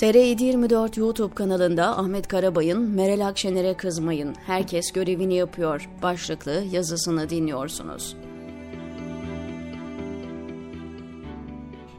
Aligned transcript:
TR724 0.00 1.00
YouTube 1.00 1.34
kanalında 1.34 1.98
Ahmet 1.98 2.28
Karabay'ın 2.28 2.90
Meral 2.90 3.26
Akşener'e 3.26 3.76
kızmayın, 3.76 4.34
herkes 4.46 4.92
görevini 4.92 5.34
yapıyor 5.34 5.88
başlıklı 6.02 6.64
yazısını 6.72 7.30
dinliyorsunuz. 7.30 8.16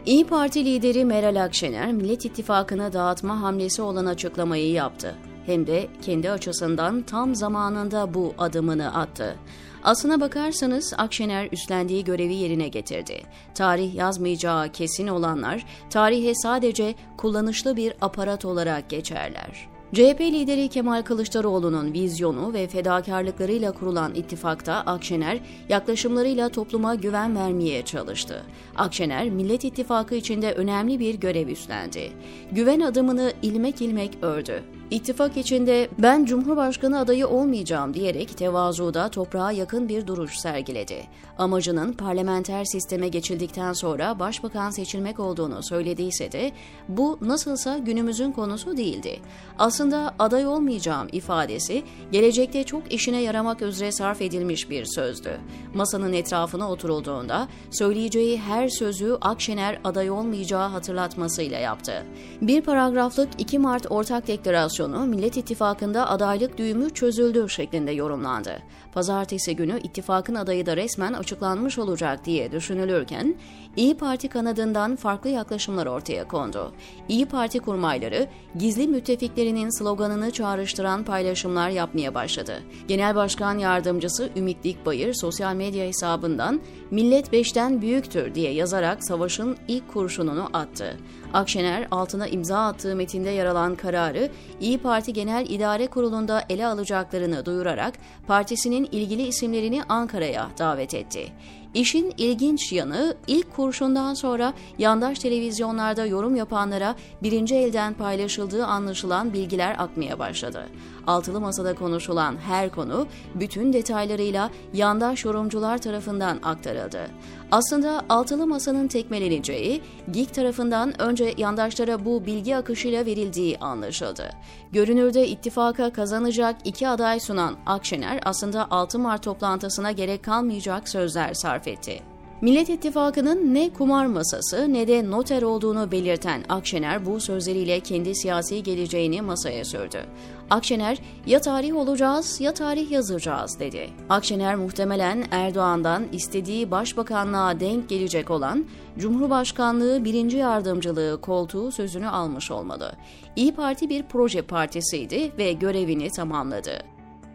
İyi 0.06 0.28
Parti 0.28 0.66
lideri 0.66 1.06
Meral 1.06 1.44
Akşener, 1.44 1.92
Millet 1.92 2.26
İttifakı'na 2.26 2.94
dağıtma 2.94 3.42
hamlesi 3.42 3.82
olan 3.82 4.06
açıklamayı 4.06 4.72
yaptı. 4.72 5.18
Hem 5.46 5.68
de 5.68 5.88
kendi 6.02 6.32
açısından 6.32 7.02
tam 7.02 7.36
zamanında 7.36 8.14
bu 8.14 8.34
adımını 8.38 8.96
attı. 8.96 9.36
Aslına 9.84 10.22
bakarsanız 10.22 10.94
Akşener 10.98 11.50
üstlendiği 11.52 12.04
görevi 12.04 12.34
yerine 12.34 12.68
getirdi. 12.68 13.22
Tarih 13.56 13.96
yazmayacağı 13.96 14.70
kesin 14.70 15.08
olanlar 15.08 15.66
tarihe 15.90 16.36
sadece 16.36 16.96
kullanışlı 17.18 17.78
bir 17.78 17.94
aparat 18.02 18.46
olarak 18.46 18.90
geçerler. 18.90 19.72
CHP 19.94 20.22
lideri 20.22 20.68
Kemal 20.68 21.02
Kılıçdaroğlu'nun 21.02 21.94
vizyonu 21.94 22.54
ve 22.54 22.68
fedakarlıklarıyla 22.68 23.72
kurulan 23.72 24.16
ittifakta 24.16 24.74
Akşener 24.74 25.40
yaklaşımlarıyla 25.70 26.50
topluma 26.50 26.96
güven 26.96 27.36
vermeye 27.36 27.86
çalıştı. 27.86 28.44
Akşener 28.78 29.30
Millet 29.30 29.64
İttifakı 29.64 30.16
içinde 30.16 30.54
önemli 30.54 31.00
bir 31.00 31.16
görev 31.16 31.48
üstlendi. 31.48 32.12
Güven 32.52 32.80
adımını 32.80 33.34
ilmek 33.42 33.82
ilmek 33.82 34.18
ördü. 34.22 34.64
İttifak 34.92 35.38
içinde 35.38 35.90
ben 36.00 36.26
Cumhurbaşkanı 36.26 37.00
adayı 37.00 37.28
olmayacağım 37.28 37.94
diyerek 37.94 38.38
tevazuda 38.38 39.10
toprağa 39.10 39.52
yakın 39.52 39.90
bir 39.90 40.08
duruş 40.08 40.38
sergiledi. 40.38 41.04
Amacının 41.38 41.94
parlamenter 41.94 42.66
sisteme 42.66 43.08
geçildikten 43.08 43.74
sonra 43.74 44.20
başbakan 44.20 44.70
seçilmek 44.70 45.20
olduğunu 45.20 45.64
söylediyse 45.64 46.32
de 46.32 46.52
bu 46.88 47.18
nasılsa 47.22 47.78
günümüzün 47.78 48.32
konusu 48.32 48.78
değildi. 48.78 49.20
Aslında 49.60 50.16
aday 50.20 50.46
olmayacağım 50.46 51.08
ifadesi 51.12 51.84
gelecekte 52.12 52.64
çok 52.64 52.94
işine 52.94 53.22
yaramak 53.22 53.62
üzere 53.62 53.92
sarf 53.92 54.22
edilmiş 54.22 54.70
bir 54.70 54.86
sözdü. 54.86 55.40
Masanın 55.74 56.14
etrafına 56.14 56.72
oturulduğunda 56.72 57.48
söyleyeceği 57.72 58.40
her 58.40 58.70
sözü 58.70 59.18
Akşener 59.22 59.80
aday 59.84 60.10
olmayacağı 60.10 60.70
hatırlatmasıyla 60.70 61.60
yaptı. 61.60 62.06
Bir 62.42 62.62
paragraflık 62.62 63.30
2 63.38 63.60
Mart 63.60 63.86
ortak 63.90 64.28
deklarasyon 64.28 64.81
operasyonu 64.82 65.06
Millet 65.06 65.38
İttifakı'nda 65.38 66.10
adaylık 66.10 66.58
düğümü 66.58 66.90
çözüldü 66.90 67.50
şeklinde 67.50 67.92
yorumlandı. 67.92 68.60
Pazartesi 68.94 69.56
günü 69.56 69.80
ittifakın 69.84 70.36
adayı 70.36 70.66
da 70.66 70.78
resmen 70.78 71.14
açıklanmış 71.14 71.80
olacak 71.80 72.26
diye 72.26 72.52
düşünülürken 72.52 73.36
İyi 73.76 73.98
Parti 73.98 74.28
kanadından 74.28 74.96
farklı 74.96 75.30
yaklaşımlar 75.30 75.86
ortaya 75.86 76.28
kondu. 76.28 76.74
İyi 77.10 77.26
Parti 77.26 77.60
kurmayları 77.60 78.28
gizli 78.60 78.88
müttefiklerinin 78.88 79.80
sloganını 79.80 80.32
çağrıştıran 80.32 81.04
paylaşımlar 81.04 81.70
yapmaya 81.70 82.14
başladı. 82.14 82.64
Genel 82.88 83.16
Başkan 83.16 83.58
Yardımcısı 83.58 84.30
Ümit 84.36 84.64
Dikbayır 84.64 85.14
sosyal 85.14 85.56
medya 85.56 85.86
hesabından 85.86 86.62
"Millet 86.92 87.32
beşten 87.32 87.82
büyüktür" 87.82 88.36
diye 88.36 88.54
yazarak 88.54 89.04
savaşın 89.04 89.58
ilk 89.68 89.94
kurşununu 89.94 90.50
attı. 90.54 90.98
Akşener 91.34 91.88
altına 91.92 92.28
imza 92.28 92.68
attığı 92.68 92.96
metinde 92.96 93.30
yer 93.30 93.46
alan 93.46 93.76
kararı 93.76 94.30
İyi 94.60 94.78
Parti 94.78 95.14
Genel 95.14 95.46
İdare 95.50 95.88
Kurulu'nda 95.88 96.44
ele 96.50 96.68
alacaklarını 96.68 97.46
duyurarak 97.46 97.94
partisinin 98.28 98.90
ilgili 98.92 99.22
isimlerini 99.22 99.84
Ankara'ya 99.84 100.50
davet 100.60 100.94
etti. 100.94 101.32
İşin 101.74 102.14
ilginç 102.18 102.74
yanı 102.74 103.16
ilk 103.28 103.56
kurşundan 103.56 104.14
sonra 104.14 104.54
yandaş 104.78 105.20
televizyonlarda 105.20 106.06
yorum 106.06 106.36
yapanlara 106.36 106.96
birinci 107.24 107.56
elden 107.56 107.94
paylaşıldığı 107.94 108.66
anlaşılan 108.66 109.34
bilgiler 109.34 109.76
akmaya 109.80 110.20
başladı. 110.20 110.68
Altılı 111.08 111.42
Masa'da 111.42 111.76
konuşulan 111.76 112.36
her 112.38 112.70
konu 112.70 113.08
bütün 113.36 113.74
detaylarıyla 113.74 114.50
yandaş 114.74 115.26
yorumcular 115.26 115.78
tarafından 115.78 116.40
aktarıldı. 116.44 117.08
Aslında 117.52 118.02
Altılı 118.10 118.48
Masa'nın 118.48 118.88
tekmeleneceği, 118.88 119.82
GİK 120.12 120.34
tarafından 120.34 121.02
önce 121.02 121.34
yandaşlara 121.38 122.06
bu 122.06 122.26
bilgi 122.26 122.56
akışıyla 122.56 123.06
verildiği 123.06 123.58
anlaşıldı. 123.58 124.30
Görünürde 124.72 125.28
ittifaka 125.28 125.94
kazanacak 125.94 126.56
iki 126.64 126.88
aday 126.88 127.20
sunan 127.20 127.56
Akşener 127.66 128.20
aslında 128.26 128.68
6 128.72 129.00
Mart 129.00 129.24
toplantısına 129.24 129.92
gerek 129.92 130.24
kalmayacak 130.24 130.90
sözler 130.90 131.34
sarf 131.34 131.61
etti. 131.68 132.12
Millet 132.42 132.70
İttifakı'nın 132.70 133.54
ne 133.54 133.70
kumar 133.70 134.06
masası 134.06 134.74
ne 134.74 134.88
de 134.88 135.12
noter 135.12 135.42
olduğunu 135.42 135.92
belirten 135.92 136.44
Akşener 136.50 137.06
bu 137.06 137.20
sözleriyle 137.20 137.80
kendi 137.80 138.16
siyasi 138.16 138.64
geleceğini 138.64 139.22
masaya 139.22 139.66
sürdü. 139.66 140.06
Akşener 140.50 140.98
ya 141.26 141.42
tarih 141.42 141.76
olacağız 141.76 142.42
ya 142.42 142.54
tarih 142.54 142.92
yazacağız 142.92 143.60
dedi. 143.60 143.90
Akşener 144.10 144.56
muhtemelen 144.56 145.26
Erdoğan'dan 145.32 146.04
istediği 146.12 146.72
başbakanlığa 146.72 147.60
denk 147.60 147.90
gelecek 147.90 148.30
olan 148.32 148.66
Cumhurbaşkanlığı 148.98 150.06
birinci 150.06 150.38
yardımcılığı 150.38 151.22
koltuğu 151.22 151.72
sözünü 151.72 152.08
almış 152.08 152.52
olmalı. 152.52 152.92
İyi 153.36 153.56
Parti 153.56 153.90
bir 153.90 154.04
proje 154.04 154.42
partisiydi 154.42 155.32
ve 155.38 155.54
görevini 155.54 156.10
tamamladı. 156.10 156.84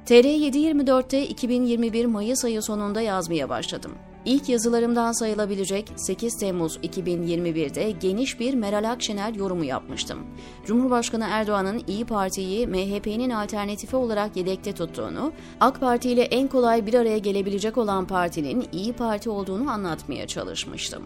TR724'te 0.07 1.27
2021 1.27 2.07
Mayıs 2.07 2.45
ayı 2.45 2.63
sonunda 2.63 3.01
yazmaya 3.01 3.49
başladım. 3.49 3.93
İlk 4.27 4.49
yazılarımdan 4.49 5.13
sayılabilecek 5.13 5.93
8 5.97 6.37
Temmuz 6.37 6.77
2021'de 6.77 7.91
geniş 7.91 8.41
bir 8.41 8.55
Meral 8.55 8.91
Akşener 8.91 9.35
yorumu 9.35 9.65
yapmıştım. 9.65 10.19
Cumhurbaşkanı 10.65 11.27
Erdoğan'ın 11.31 11.83
İyi 11.87 12.05
Parti'yi 12.05 12.67
MHP'nin 12.67 13.31
alternatifi 13.31 13.97
olarak 13.97 14.37
yedekte 14.37 14.73
tuttuğunu, 14.73 15.33
AK 15.61 15.81
Parti 15.81 16.11
ile 16.11 16.23
en 16.23 16.49
kolay 16.49 16.87
bir 16.87 16.95
araya 16.95 17.19
gelebilecek 17.19 17.79
olan 17.79 18.07
partinin 18.07 18.67
İyi 18.73 18.93
Parti 18.93 19.31
olduğunu 19.31 19.71
anlatmaya 19.71 20.27
çalışmıştım. 20.27 21.03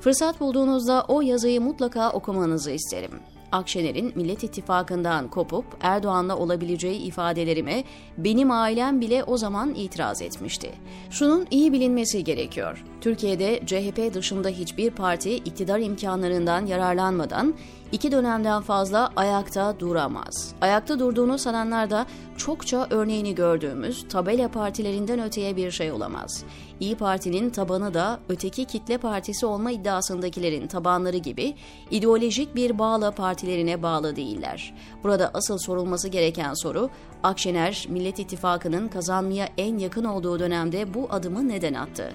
Fırsat 0.00 0.40
bulduğunuzda 0.40 1.04
o 1.08 1.20
yazıyı 1.20 1.60
mutlaka 1.60 2.10
okumanızı 2.10 2.70
isterim. 2.70 3.20
Akşener'in 3.54 4.12
Millet 4.14 4.44
İttifakı'ndan 4.44 5.28
kopup 5.28 5.64
Erdoğan'la 5.80 6.36
olabileceği 6.36 7.00
ifadelerime 7.00 7.84
benim 8.18 8.50
ailem 8.50 9.00
bile 9.00 9.24
o 9.24 9.36
zaman 9.36 9.74
itiraz 9.74 10.22
etmişti. 10.22 10.70
Şunun 11.10 11.46
iyi 11.50 11.72
bilinmesi 11.72 12.24
gerekiyor. 12.24 12.84
Türkiye'de 13.00 13.60
CHP 13.66 14.14
dışında 14.14 14.48
hiçbir 14.48 14.90
parti 14.90 15.36
iktidar 15.36 15.78
imkanlarından 15.78 16.66
yararlanmadan 16.66 17.54
iki 17.94 18.12
dönemden 18.12 18.62
fazla 18.62 19.10
ayakta 19.16 19.80
duramaz. 19.80 20.54
Ayakta 20.60 20.98
durduğunu 20.98 21.38
sananlar 21.38 21.90
da 21.90 22.06
çokça 22.36 22.86
örneğini 22.90 23.34
gördüğümüz 23.34 24.08
tabela 24.08 24.48
partilerinden 24.48 25.22
öteye 25.22 25.56
bir 25.56 25.70
şey 25.70 25.92
olamaz. 25.92 26.44
İyi 26.80 26.96
Parti'nin 26.96 27.50
tabanı 27.50 27.94
da 27.94 28.20
öteki 28.28 28.64
kitle 28.64 28.98
partisi 28.98 29.46
olma 29.46 29.70
iddiasındakilerin 29.70 30.66
tabanları 30.66 31.16
gibi 31.16 31.54
ideolojik 31.90 32.54
bir 32.54 32.78
bağla 32.78 33.10
partilerine 33.10 33.82
bağlı 33.82 34.16
değiller. 34.16 34.74
Burada 35.02 35.30
asıl 35.34 35.58
sorulması 35.58 36.08
gereken 36.08 36.54
soru 36.54 36.90
Akşener 37.22 37.86
Millet 37.88 38.18
İttifakı'nın 38.18 38.88
kazanmaya 38.88 39.48
en 39.58 39.78
yakın 39.78 40.04
olduğu 40.04 40.38
dönemde 40.38 40.94
bu 40.94 41.08
adımı 41.10 41.48
neden 41.48 41.74
attı? 41.74 42.12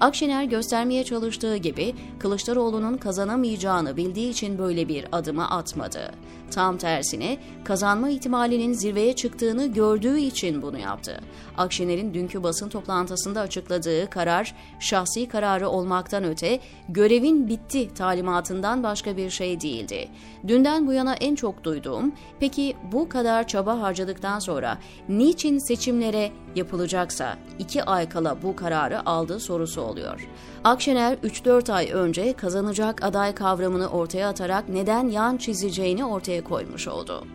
Akşener 0.00 0.44
göstermeye 0.44 1.04
çalıştığı 1.04 1.56
gibi 1.56 1.94
Kılıçdaroğlu'nun 2.18 2.96
kazanamayacağını 2.96 3.96
bildiği 3.96 4.30
için 4.30 4.58
böyle 4.58 4.88
bir 4.88 5.06
adımı 5.12 5.50
atmadı. 5.50 6.12
Tam 6.50 6.78
tersine 6.78 7.38
kazanma 7.64 8.08
ihtimalinin 8.08 8.72
zirveye 8.72 9.16
çıktığını 9.16 9.66
gördüğü 9.66 10.18
için 10.18 10.62
bunu 10.62 10.78
yaptı. 10.78 11.20
Akşener'in 11.58 12.14
dünkü 12.14 12.42
basın 12.42 12.68
toplantısında 12.68 13.40
açıkladığı 13.40 14.10
karar 14.10 14.54
şahsi 14.80 15.28
kararı 15.28 15.68
olmaktan 15.68 16.24
öte 16.24 16.60
görevin 16.88 17.48
bitti 17.48 17.94
talimatından 17.94 18.82
başka 18.82 19.16
bir 19.16 19.30
şey 19.30 19.60
değildi. 19.60 20.08
Dünden 20.48 20.86
bu 20.86 20.92
yana 20.92 21.14
en 21.14 21.34
çok 21.34 21.64
duyduğum 21.64 22.12
peki 22.40 22.76
bu 22.92 23.08
kadar 23.08 23.46
çaba 23.46 23.80
harcadıktan 23.80 24.38
sonra 24.38 24.78
niçin 25.08 25.58
seçimlere 25.58 26.32
yapılacaksa 26.54 27.36
iki 27.58 27.84
ay 27.84 28.08
kala 28.08 28.42
bu 28.42 28.56
kararı 28.56 29.06
aldı 29.06 29.40
sorusu 29.40 29.80
oluyor. 29.90 30.28
Akşener 30.64 31.14
3-4 31.14 31.72
ay 31.72 31.90
önce 31.92 32.32
kazanacak 32.32 33.04
aday 33.04 33.34
kavramını 33.34 33.88
ortaya 33.88 34.28
atarak 34.28 34.68
neden 34.68 35.08
yan 35.08 35.36
çizeceğini 35.36 36.04
ortaya 36.04 36.44
koymuş 36.44 36.88
oldu. 36.88 37.26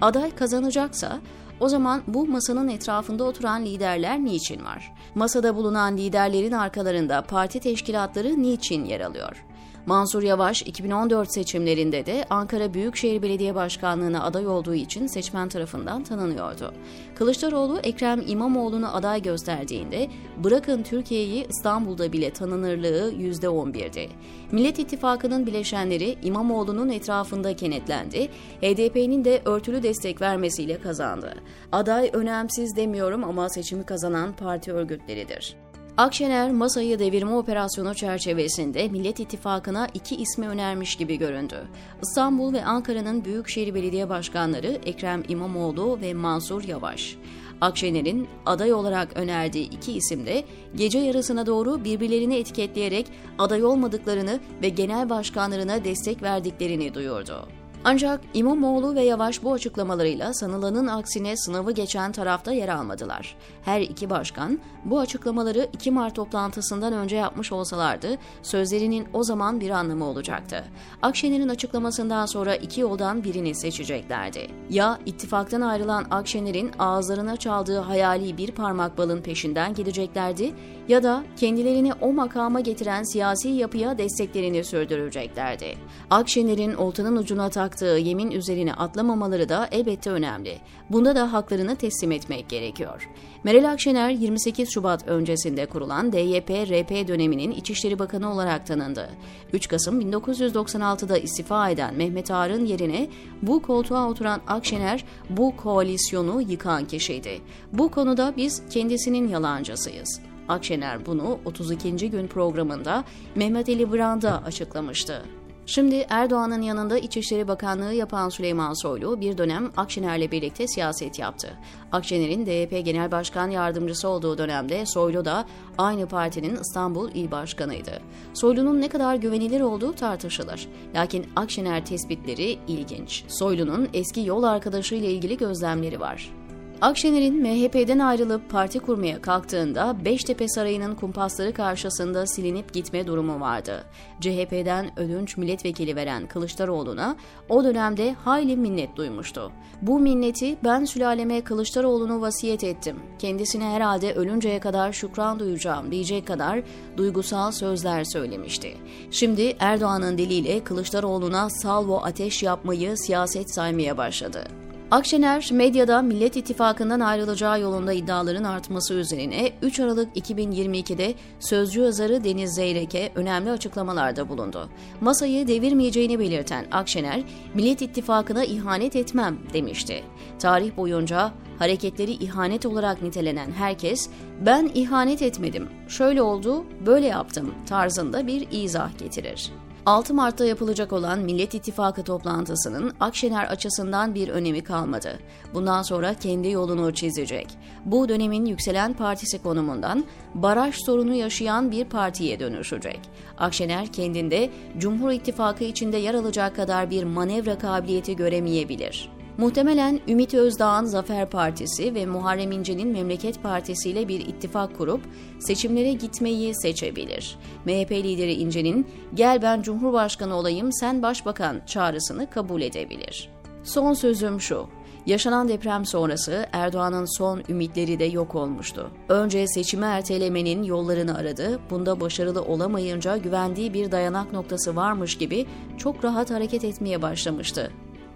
Aday 0.00 0.34
kazanacaksa 0.34 1.20
o 1.60 1.68
zaman 1.68 2.02
bu 2.06 2.26
masanın 2.26 2.68
etrafında 2.68 3.24
oturan 3.24 3.64
liderler 3.64 4.18
niçin 4.18 4.64
var? 4.64 4.92
Masada 5.14 5.56
bulunan 5.56 5.96
liderlerin 5.96 6.52
arkalarında 6.52 7.22
parti 7.22 7.60
teşkilatları 7.60 8.42
niçin 8.42 8.84
yer 8.84 9.00
alıyor? 9.00 9.44
Mansur 9.86 10.22
Yavaş 10.22 10.62
2014 10.62 11.34
seçimlerinde 11.34 12.06
de 12.06 12.24
Ankara 12.30 12.74
Büyükşehir 12.74 13.22
Belediye 13.22 13.54
Başkanlığı'na 13.54 14.24
aday 14.24 14.46
olduğu 14.46 14.74
için 14.74 15.06
seçmen 15.06 15.48
tarafından 15.48 16.04
tanınıyordu. 16.04 16.74
Kılıçdaroğlu 17.14 17.78
Ekrem 17.78 18.22
İmamoğlu'nu 18.26 18.96
aday 18.96 19.22
gösterdiğinde 19.22 20.08
bırakın 20.44 20.82
Türkiye'yi 20.82 21.46
İstanbul'da 21.48 22.12
bile 22.12 22.32
tanınırlığı 22.32 23.12
%11'di. 23.12 24.08
Millet 24.52 24.78
İttifakı'nın 24.78 25.46
bileşenleri 25.46 26.16
İmamoğlu'nun 26.22 26.88
etrafında 26.88 27.56
kenetlendi. 27.56 28.28
HDP'nin 28.60 29.24
de 29.24 29.42
örtülü 29.44 29.82
destek 29.82 30.20
vermesiyle 30.20 30.80
kazandı. 30.80 31.34
Aday 31.72 32.10
önemsiz 32.12 32.76
demiyorum 32.76 33.24
ama 33.24 33.48
seçimi 33.48 33.84
kazanan 33.84 34.32
parti 34.32 34.72
örgütleridir. 34.72 35.61
Akşener 35.96 36.50
masayı 36.50 36.98
devirme 36.98 37.34
operasyonu 37.34 37.94
çerçevesinde 37.94 38.88
Millet 38.88 39.20
İttifakı'na 39.20 39.88
iki 39.94 40.16
ismi 40.16 40.48
önermiş 40.48 40.96
gibi 40.96 41.16
göründü. 41.16 41.68
İstanbul 42.02 42.52
ve 42.52 42.64
Ankara'nın 42.64 43.24
Büyükşehir 43.24 43.74
Belediye 43.74 44.08
Başkanları 44.08 44.78
Ekrem 44.86 45.22
İmamoğlu 45.28 46.00
ve 46.00 46.14
Mansur 46.14 46.64
Yavaş. 46.64 47.16
Akşener'in 47.60 48.28
aday 48.46 48.72
olarak 48.72 49.16
önerdiği 49.16 49.70
iki 49.70 49.92
isim 49.92 50.26
de 50.26 50.44
gece 50.74 50.98
yarısına 50.98 51.46
doğru 51.46 51.84
birbirlerini 51.84 52.36
etiketleyerek 52.36 53.06
aday 53.38 53.64
olmadıklarını 53.64 54.40
ve 54.62 54.68
genel 54.68 55.10
başkanlarına 55.10 55.84
destek 55.84 56.22
verdiklerini 56.22 56.94
duyurdu. 56.94 57.48
Ancak 57.84 58.20
İmamoğlu 58.34 58.94
ve 58.94 59.02
Yavaş 59.02 59.42
bu 59.42 59.52
açıklamalarıyla 59.52 60.34
sanılanın 60.34 60.86
aksine 60.86 61.36
sınavı 61.36 61.72
geçen 61.72 62.12
tarafta 62.12 62.52
yer 62.52 62.68
almadılar. 62.68 63.36
Her 63.64 63.80
iki 63.80 64.10
başkan 64.10 64.60
bu 64.84 65.00
açıklamaları 65.00 65.68
2 65.72 65.90
Mart 65.90 66.16
toplantısından 66.16 66.92
önce 66.92 67.16
yapmış 67.16 67.52
olsalardı 67.52 68.18
sözlerinin 68.42 69.06
o 69.12 69.22
zaman 69.22 69.60
bir 69.60 69.70
anlamı 69.70 70.04
olacaktı. 70.04 70.64
Akşener'in 71.02 71.48
açıklamasından 71.48 72.26
sonra 72.26 72.54
iki 72.54 72.80
yoldan 72.80 73.24
birini 73.24 73.54
seçeceklerdi. 73.54 74.46
Ya 74.70 74.98
ittifaktan 75.06 75.60
ayrılan 75.60 76.06
Akşener'in 76.10 76.70
ağızlarına 76.78 77.36
çaldığı 77.36 77.78
hayali 77.78 78.38
bir 78.38 78.50
parmak 78.50 78.98
balın 78.98 79.22
peşinden 79.22 79.74
gideceklerdi 79.74 80.54
ya 80.88 81.02
da 81.02 81.24
kendilerini 81.36 81.92
o 82.00 82.12
makama 82.12 82.60
getiren 82.60 83.02
siyasi 83.02 83.48
yapıya 83.48 83.98
desteklerini 83.98 84.64
sürdüreceklerdi. 84.64 85.74
Akşener'in 86.10 86.74
oltanın 86.74 87.16
ucuna 87.16 87.48
taktığı 87.48 87.84
yemin 87.84 88.30
üzerine 88.30 88.74
atlamamaları 88.74 89.48
da 89.48 89.68
elbette 89.72 90.10
önemli. 90.10 90.58
Bunda 90.90 91.16
da 91.16 91.32
haklarını 91.32 91.76
teslim 91.76 92.12
etmek 92.12 92.48
gerekiyor. 92.48 93.08
Meral 93.44 93.72
Akşener 93.72 94.10
28 94.10 94.70
Şubat 94.70 95.08
öncesinde 95.08 95.66
kurulan 95.66 96.10
DYP-RP 96.10 97.08
döneminin 97.08 97.50
İçişleri 97.50 97.98
Bakanı 97.98 98.32
olarak 98.32 98.66
tanındı. 98.66 99.10
3 99.52 99.68
Kasım 99.68 100.00
1996'da 100.00 101.18
istifa 101.18 101.70
eden 101.70 101.94
Mehmet 101.94 102.30
Ağar'ın 102.30 102.66
yerine 102.66 103.08
bu 103.42 103.62
koltuğa 103.62 104.08
oturan 104.08 104.40
Akşener 104.46 105.04
bu 105.30 105.56
koalisyonu 105.56 106.42
yıkan 106.42 106.84
kişiydi. 106.84 107.40
Bu 107.72 107.90
konuda 107.90 108.34
biz 108.36 108.62
kendisinin 108.70 109.28
yalancısıyız. 109.28 110.31
Akşener 110.52 111.06
bunu 111.06 111.38
32. 111.44 112.10
gün 112.10 112.26
programında 112.26 113.04
Mehmet 113.34 113.68
Ali 113.68 113.92
Brand'a 113.92 114.42
açıklamıştı. 114.46 115.22
Şimdi 115.66 116.06
Erdoğan'ın 116.08 116.62
yanında 116.62 116.98
İçişleri 116.98 117.48
Bakanlığı 117.48 117.94
yapan 117.94 118.28
Süleyman 118.28 118.72
Soylu 118.82 119.20
bir 119.20 119.38
dönem 119.38 119.72
Akşener'le 119.76 120.30
birlikte 120.30 120.68
siyaset 120.68 121.18
yaptı. 121.18 121.58
Akşener'in 121.92 122.46
DYP 122.46 122.84
Genel 122.84 123.10
Başkan 123.10 123.50
Yardımcısı 123.50 124.08
olduğu 124.08 124.38
dönemde 124.38 124.86
Soylu 124.86 125.24
da 125.24 125.44
aynı 125.78 126.06
partinin 126.06 126.56
İstanbul 126.56 127.10
İl 127.14 127.30
Başkanıydı. 127.30 128.00
Soylu'nun 128.34 128.80
ne 128.80 128.88
kadar 128.88 129.14
güvenilir 129.14 129.60
olduğu 129.60 129.92
tartışılır. 129.92 130.68
Lakin 130.94 131.26
Akşener 131.36 131.86
tespitleri 131.86 132.58
ilginç. 132.68 133.24
Soylu'nun 133.28 133.88
eski 133.94 134.20
yol 134.20 134.42
arkadaşı 134.42 134.94
ile 134.94 135.10
ilgili 135.10 135.36
gözlemleri 135.36 136.00
var. 136.00 136.41
Akşener'in 136.82 137.42
MHP'den 137.42 137.98
ayrılıp 137.98 138.50
parti 138.50 138.78
kurmaya 138.78 139.22
kalktığında 139.22 140.04
Beştepe 140.04 140.48
Sarayı'nın 140.48 140.94
kumpasları 140.94 141.54
karşısında 141.54 142.26
silinip 142.26 142.72
gitme 142.72 143.06
durumu 143.06 143.40
vardı. 143.40 143.84
CHP'den 144.20 144.98
ödünç 145.00 145.36
milletvekili 145.36 145.96
veren 145.96 146.26
Kılıçdaroğlu'na 146.26 147.16
o 147.48 147.64
dönemde 147.64 148.12
hayli 148.12 148.56
minnet 148.56 148.96
duymuştu. 148.96 149.52
Bu 149.82 150.00
minneti 150.00 150.56
ben 150.64 150.84
sülaleme 150.84 151.40
Kılıçdaroğlu'nu 151.40 152.20
vasiyet 152.20 152.64
ettim. 152.64 152.96
Kendisine 153.18 153.64
herhalde 153.64 154.14
ölünceye 154.14 154.60
kadar 154.60 154.92
şükran 154.92 155.38
duyacağım 155.38 155.90
diyecek 155.90 156.26
kadar 156.26 156.62
duygusal 156.96 157.52
sözler 157.52 158.04
söylemişti. 158.04 158.76
Şimdi 159.10 159.56
Erdoğan'ın 159.58 160.18
diliyle 160.18 160.64
Kılıçdaroğlu'na 160.64 161.50
salvo 161.50 162.00
ateş 162.04 162.42
yapmayı 162.42 162.96
siyaset 162.96 163.54
saymaya 163.54 163.96
başladı. 163.96 164.44
Akşener, 164.92 165.48
medyada 165.52 166.02
Millet 166.02 166.36
İttifakı'ndan 166.36 167.00
ayrılacağı 167.00 167.60
yolunda 167.60 167.92
iddiaların 167.92 168.44
artması 168.44 168.94
üzerine 168.94 169.52
3 169.62 169.80
Aralık 169.80 170.16
2022'de 170.16 171.14
sözcü 171.40 171.80
yazarı 171.80 172.24
Deniz 172.24 172.54
Zeyrek'e 172.54 173.12
önemli 173.14 173.50
açıklamalarda 173.50 174.28
bulundu. 174.28 174.68
Masayı 175.00 175.48
devirmeyeceğini 175.48 176.18
belirten 176.18 176.66
Akşener, 176.70 177.22
Millet 177.54 177.82
İttifakı'na 177.82 178.44
ihanet 178.44 178.96
etmem 178.96 179.38
demişti. 179.52 180.04
Tarih 180.38 180.76
boyunca 180.76 181.32
hareketleri 181.58 182.12
ihanet 182.12 182.66
olarak 182.66 183.02
nitelenen 183.02 183.52
herkes, 183.52 184.10
ben 184.46 184.70
ihanet 184.74 185.22
etmedim, 185.22 185.68
şöyle 185.88 186.22
oldu, 186.22 186.64
böyle 186.86 187.06
yaptım 187.06 187.54
tarzında 187.66 188.26
bir 188.26 188.48
izah 188.50 188.98
getirir. 188.98 189.52
6 189.86 190.14
Mart'ta 190.14 190.44
yapılacak 190.44 190.92
olan 190.92 191.18
Millet 191.18 191.54
İttifakı 191.54 192.02
toplantısının 192.02 192.92
Akşener 193.00 193.44
açısından 193.44 194.14
bir 194.14 194.28
önemi 194.28 194.64
kalmadı. 194.64 195.18
Bundan 195.54 195.82
sonra 195.82 196.14
kendi 196.14 196.50
yolunu 196.50 196.94
çizecek. 196.94 197.46
Bu 197.84 198.08
dönemin 198.08 198.46
yükselen 198.46 198.94
partisi 198.94 199.42
konumundan 199.42 200.04
baraj 200.34 200.74
sorunu 200.86 201.14
yaşayan 201.14 201.70
bir 201.70 201.84
partiye 201.84 202.40
dönüşecek. 202.40 203.00
Akşener 203.38 203.92
kendinde 203.92 204.50
Cumhur 204.78 205.10
İttifakı 205.10 205.64
içinde 205.64 205.96
yer 205.96 206.14
alacak 206.14 206.56
kadar 206.56 206.90
bir 206.90 207.04
manevra 207.04 207.58
kabiliyeti 207.58 208.16
göremeyebilir. 208.16 209.21
Muhtemelen 209.38 210.00
Ümit 210.08 210.34
Özdağ'ın 210.34 210.84
Zafer 210.84 211.30
Partisi 211.30 211.94
ve 211.94 212.06
Muharrem 212.06 212.52
İnce'nin 212.52 212.88
Memleket 212.88 213.42
Partisi 213.42 213.90
ile 213.90 214.08
bir 214.08 214.20
ittifak 214.20 214.78
kurup 214.78 215.00
seçimlere 215.38 215.92
gitmeyi 215.92 216.54
seçebilir. 216.54 217.38
MHP 217.64 217.90
lideri 217.90 218.32
İnce'nin 218.32 218.86
gel 219.14 219.42
ben 219.42 219.62
Cumhurbaşkanı 219.62 220.34
olayım 220.34 220.72
sen 220.72 221.02
başbakan 221.02 221.60
çağrısını 221.66 222.30
kabul 222.30 222.62
edebilir. 222.62 223.30
Son 223.62 223.94
sözüm 223.94 224.40
şu. 224.40 224.66
Yaşanan 225.06 225.48
deprem 225.48 225.86
sonrası 225.86 226.46
Erdoğan'ın 226.52 227.18
son 227.18 227.42
ümitleri 227.48 227.98
de 227.98 228.04
yok 228.04 228.34
olmuştu. 228.34 228.90
Önce 229.08 229.46
seçimi 229.46 229.84
ertelemenin 229.84 230.62
yollarını 230.62 231.18
aradı. 231.18 231.60
Bunda 231.70 232.00
başarılı 232.00 232.42
olamayınca 232.42 233.16
güvendiği 233.16 233.74
bir 233.74 233.92
dayanak 233.92 234.32
noktası 234.32 234.76
varmış 234.76 235.18
gibi 235.18 235.46
çok 235.78 236.04
rahat 236.04 236.30
hareket 236.30 236.64
etmeye 236.64 237.02
başlamıştı. 237.02 237.72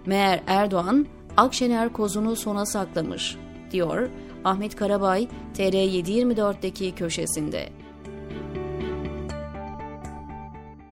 Meğer 0.07 0.43
Erdoğan 0.47 1.07
Akşener 1.37 1.93
kozunu 1.93 2.35
sona 2.35 2.65
saklamış, 2.65 3.37
diyor 3.71 4.09
Ahmet 4.45 4.75
Karabay 4.75 5.27
TR724'deki 5.57 6.95
köşesinde. 6.95 7.69